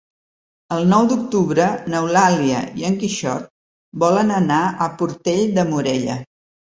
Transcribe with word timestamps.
El 0.75 0.85
nou 0.91 1.03
d'octubre 1.09 1.65
n'Eulàlia 1.93 2.61
i 2.81 2.85
en 2.89 2.95
Quixot 3.03 3.43
volen 4.05 4.31
anar 4.39 4.63
a 4.87 4.89
Portell 5.03 5.45
de 5.59 5.67
Morella. 5.73 6.17